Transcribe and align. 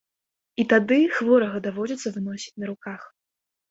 І 0.63 0.65
тады 0.71 0.97
хворага 1.19 1.63
даводзіцца 1.69 2.07
выносіць 2.19 2.57
на 2.61 2.65
руках. 2.75 3.01